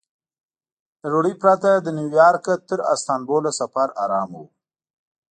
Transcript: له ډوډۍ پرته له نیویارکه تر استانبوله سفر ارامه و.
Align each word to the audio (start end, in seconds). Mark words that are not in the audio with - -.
له 1.01 1.07
ډوډۍ 1.11 1.33
پرته 1.41 1.69
له 1.85 1.91
نیویارکه 1.97 2.53
تر 2.69 2.79
استانبوله 2.93 3.51
سفر 3.59 3.87
ارامه 4.03 4.37
و. 4.41 4.43